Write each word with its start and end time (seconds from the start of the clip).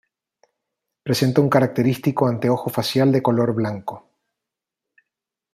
Presenta 1.03 1.41
un 1.41 1.49
característico 1.51 2.25
anteojo 2.25 2.71
facial 2.71 3.11
de 3.11 3.21
color 3.21 3.53
blanco. 3.53 4.09